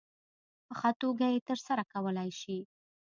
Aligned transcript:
په 0.67 0.73
ښه 0.79 0.89
توګه 1.01 1.25
یې 1.33 1.39
ترسره 1.49 1.83
کولای 1.93 2.29
شي. 2.39 2.57